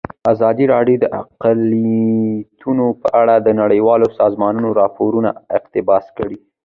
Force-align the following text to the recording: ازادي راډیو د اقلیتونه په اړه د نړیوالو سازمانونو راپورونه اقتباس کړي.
ازادي 0.33 0.65
راډیو 0.73 0.97
د 1.03 1.05
اقلیتونه 1.21 2.85
په 3.01 3.07
اړه 3.21 3.35
د 3.39 3.49
نړیوالو 3.61 4.07
سازمانونو 4.19 4.69
راپورونه 4.81 5.29
اقتباس 5.57 6.05
کړي. 6.17 6.37